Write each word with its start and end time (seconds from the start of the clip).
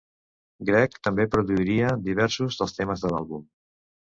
Gregg 0.69 0.97
també 1.07 1.27
produiria 1.35 1.91
diversos 2.09 2.59
dels 2.63 2.75
temes 2.81 3.05
de 3.05 3.13
l'àlbum. 3.15 3.47